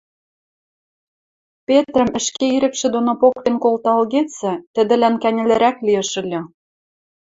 Петрӹм 1.67 2.09
ӹшке 2.19 2.45
ирӹкшӹ 2.55 2.87
доно 2.95 3.11
поктен 3.21 3.55
колта 3.63 3.91
ылгецӹ, 3.99 4.53
тӹдӹлӓн 4.75 5.15
кӓньӹлрӓк 5.23 5.77
лиэш 5.85 6.11
ыльы. 6.21 6.41